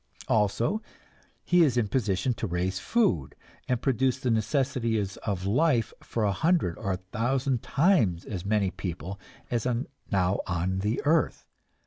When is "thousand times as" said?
6.95-8.43